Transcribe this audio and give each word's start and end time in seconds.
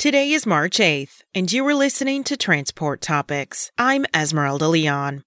Today 0.00 0.32
is 0.32 0.46
March 0.46 0.78
8th, 0.78 1.20
and 1.34 1.52
you 1.52 1.62
are 1.66 1.74
listening 1.74 2.24
to 2.24 2.34
Transport 2.34 3.02
Topics. 3.02 3.70
I'm 3.76 4.06
Esmeralda 4.14 4.66
Leon. 4.66 5.24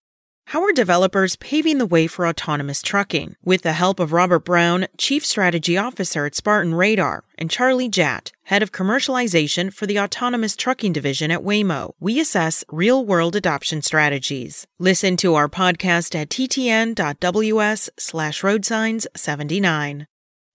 How 0.48 0.64
are 0.64 0.74
developers 0.74 1.36
paving 1.36 1.78
the 1.78 1.86
way 1.86 2.08
for 2.08 2.26
autonomous 2.26 2.82
trucking? 2.82 3.36
With 3.46 3.62
the 3.62 3.74
help 3.74 4.00
of 4.00 4.14
Robert 4.14 4.44
Brown, 4.46 4.88
Chief 4.98 5.24
Strategy 5.24 5.78
Officer 5.78 6.26
at 6.26 6.34
Spartan 6.34 6.74
Radar, 6.74 7.24
and 7.38 7.52
Charlie 7.52 7.88
Jatt, 7.88 8.32
Head 8.46 8.64
of 8.64 8.72
Commercialization 8.72 9.72
for 9.72 9.86
the 9.86 10.00
Autonomous 10.00 10.56
Trucking 10.56 10.92
Division 10.92 11.30
at 11.30 11.44
Waymo, 11.44 11.92
we 12.00 12.20
assess 12.20 12.64
real 12.68 13.06
world 13.06 13.36
adoption 13.36 13.84
strategies. 13.84 14.66
Listen 14.80 15.16
to 15.18 15.36
our 15.36 15.48
podcast 15.48 16.16
at 16.16 16.30
ttn.ws 16.30 17.92
slash 18.00 18.42
roadsigns79. 18.42 20.08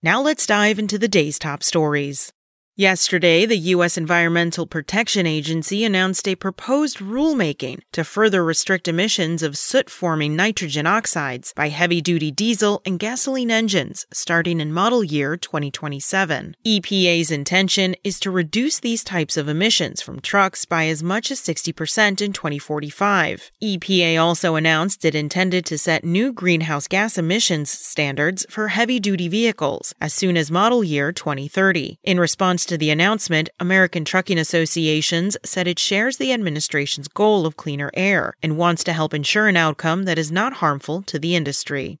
Now 0.03 0.21
let's 0.21 0.45
dive 0.45 0.77
into 0.77 0.97
the 0.97 1.07
day's 1.07 1.39
top 1.39 1.63
stories. 1.63 2.33
Yesterday, 2.79 3.45
the 3.45 3.73
U.S. 3.75 3.97
Environmental 3.97 4.65
Protection 4.65 5.27
Agency 5.27 5.83
announced 5.83 6.25
a 6.29 6.35
proposed 6.35 6.99
rulemaking 6.99 7.81
to 7.91 8.05
further 8.05 8.41
restrict 8.41 8.87
emissions 8.87 9.43
of 9.43 9.57
soot 9.57 9.89
forming 9.89 10.33
nitrogen 10.33 10.87
oxides 10.87 11.51
by 11.57 11.67
heavy 11.67 11.99
duty 11.99 12.31
diesel 12.31 12.81
and 12.85 12.97
gasoline 12.97 13.51
engines 13.51 14.05
starting 14.13 14.61
in 14.61 14.71
model 14.71 15.03
year 15.03 15.35
2027. 15.35 16.55
EPA's 16.65 17.31
intention 17.31 17.97
is 18.05 18.17
to 18.17 18.31
reduce 18.31 18.79
these 18.79 19.03
types 19.03 19.35
of 19.35 19.49
emissions 19.49 20.01
from 20.01 20.21
trucks 20.21 20.63
by 20.63 20.87
as 20.87 21.03
much 21.03 21.31
as 21.31 21.41
60% 21.41 22.21
in 22.21 22.31
2045. 22.31 23.51
EPA 23.61 24.23
also 24.23 24.55
announced 24.55 25.03
it 25.03 25.15
intended 25.15 25.65
to 25.65 25.77
set 25.77 26.05
new 26.05 26.31
greenhouse 26.31 26.87
gas 26.87 27.17
emissions 27.17 27.69
standards 27.69 28.45
for 28.49 28.69
heavy 28.69 29.01
duty 29.01 29.27
vehicles 29.27 29.93
as 29.99 30.13
soon 30.13 30.37
as 30.37 30.49
model 30.49 30.81
year 30.81 31.11
2030. 31.11 31.99
In 32.05 32.17
response 32.17 32.68
to 32.69 32.77
the 32.77 32.91
announcement, 32.91 33.49
American 33.59 34.05
Trucking 34.05 34.37
Associations 34.37 35.35
said 35.43 35.67
it 35.67 35.79
shares 35.79 36.17
the 36.17 36.31
administration's 36.31 37.07
goal 37.07 37.47
of 37.47 37.57
cleaner 37.57 37.89
air 37.95 38.35
and 38.43 38.57
wants 38.57 38.83
to 38.83 38.93
help 38.93 39.11
ensure 39.11 39.47
an 39.47 39.57
outcome 39.57 40.03
that 40.03 40.19
is 40.19 40.31
not 40.31 40.53
harmful 40.53 41.01
to 41.01 41.17
the 41.17 41.35
industry. 41.35 41.97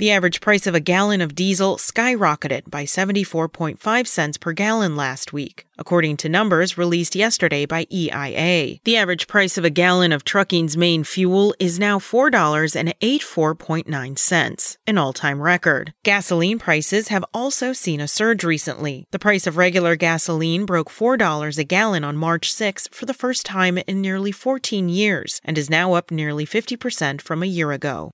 The 0.00 0.10
average 0.12 0.40
price 0.40 0.66
of 0.66 0.74
a 0.74 0.80
gallon 0.80 1.20
of 1.20 1.34
diesel 1.34 1.76
skyrocketed 1.76 2.70
by 2.70 2.84
74.5 2.84 4.06
cents 4.06 4.38
per 4.38 4.52
gallon 4.52 4.96
last 4.96 5.34
week, 5.34 5.66
according 5.76 6.16
to 6.16 6.30
numbers 6.30 6.78
released 6.78 7.14
yesterday 7.14 7.66
by 7.66 7.86
EIA. 7.92 8.78
The 8.84 8.96
average 8.96 9.26
price 9.26 9.58
of 9.58 9.64
a 9.66 9.68
gallon 9.68 10.12
of 10.12 10.24
trucking's 10.24 10.74
main 10.74 11.04
fuel 11.04 11.54
is 11.58 11.78
now 11.78 11.98
$4.84.9, 11.98 14.76
an 14.86 14.96
all-time 14.96 15.42
record. 15.42 15.92
Gasoline 16.02 16.58
prices 16.58 17.08
have 17.08 17.26
also 17.34 17.74
seen 17.74 18.00
a 18.00 18.08
surge 18.08 18.42
recently. 18.42 19.06
The 19.10 19.18
price 19.18 19.46
of 19.46 19.58
regular 19.58 19.96
gasoline 19.96 20.64
broke 20.64 20.88
$4 20.88 21.58
a 21.58 21.64
gallon 21.64 22.04
on 22.04 22.16
March 22.16 22.50
6 22.50 22.88
for 22.90 23.04
the 23.04 23.12
first 23.12 23.44
time 23.44 23.76
in 23.76 24.00
nearly 24.00 24.32
14 24.32 24.88
years 24.88 25.42
and 25.44 25.58
is 25.58 25.68
now 25.68 25.92
up 25.92 26.10
nearly 26.10 26.46
50% 26.46 27.20
from 27.20 27.42
a 27.42 27.46
year 27.46 27.70
ago. 27.70 28.12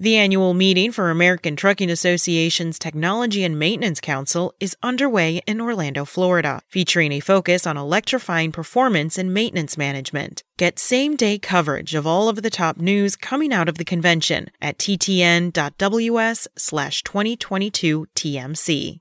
The 0.00 0.16
annual 0.16 0.54
meeting 0.54 0.92
for 0.92 1.10
American 1.10 1.56
Trucking 1.56 1.90
Association's 1.90 2.78
Technology 2.78 3.42
and 3.42 3.58
Maintenance 3.58 4.00
Council 4.00 4.54
is 4.60 4.76
underway 4.80 5.42
in 5.44 5.60
Orlando, 5.60 6.04
Florida, 6.04 6.60
featuring 6.68 7.10
a 7.10 7.18
focus 7.18 7.66
on 7.66 7.76
electrifying 7.76 8.52
performance 8.52 9.18
and 9.18 9.34
maintenance 9.34 9.76
management. 9.76 10.44
Get 10.56 10.78
same 10.78 11.16
day 11.16 11.36
coverage 11.36 11.96
of 11.96 12.06
all 12.06 12.28
of 12.28 12.42
the 12.42 12.48
top 12.48 12.76
news 12.76 13.16
coming 13.16 13.52
out 13.52 13.68
of 13.68 13.76
the 13.76 13.84
convention 13.84 14.52
at 14.60 14.78
ttn.ws 14.78 16.46
slash 16.56 17.02
2022 17.02 18.06
TMC. 18.14 19.00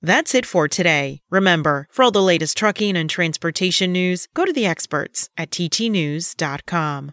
That's 0.00 0.34
it 0.34 0.46
for 0.46 0.66
today. 0.66 1.20
Remember, 1.28 1.86
for 1.90 2.04
all 2.04 2.10
the 2.10 2.22
latest 2.22 2.56
trucking 2.56 2.96
and 2.96 3.10
transportation 3.10 3.92
news, 3.92 4.26
go 4.32 4.46
to 4.46 4.52
the 4.54 4.64
experts 4.64 5.28
at 5.36 5.50
ttnews.com. 5.50 7.12